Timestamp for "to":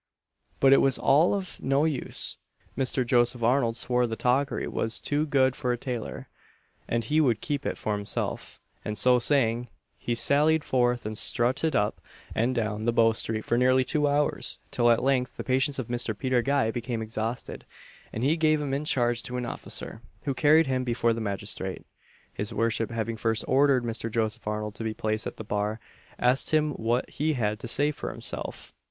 19.21-19.37, 24.73-24.83, 27.59-27.67